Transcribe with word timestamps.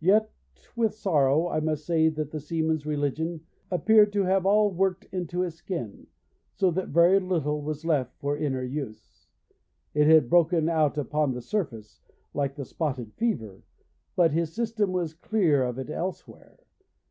Yet 0.00 0.30
with 0.76 0.92
sorrow 0.94 1.48
I 1.48 1.60
must 1.60 1.86
say 1.86 2.10
that 2.10 2.30
the 2.30 2.40
seaman's 2.40 2.84
religion 2.84 3.46
appeared 3.70 4.12
to 4.12 4.24
have 4.24 4.44
all 4.44 4.70
worked 4.70 5.06
into 5.12 5.40
his 5.40 5.54
skin, 5.54 6.08
so 6.52 6.70
that 6.72 6.88
very 6.90 7.18
little 7.18 7.62
was 7.62 7.82
left 7.82 8.14
for 8.20 8.36
inner 8.36 8.62
use. 8.62 9.28
It 9.94 10.08
had 10.08 10.28
broken 10.28 10.68
out 10.68 10.98
upon 10.98 11.32
the 11.32 11.40
surface, 11.40 12.02
like 12.34 12.56
the 12.56 12.66
spotted 12.66 13.14
fever, 13.14 13.62
but 14.14 14.32
his 14.32 14.52
system 14.52 14.92
was 14.92 15.14
clear 15.14 15.64
of 15.64 15.78
it 15.78 15.88
elsewhere. 15.88 16.58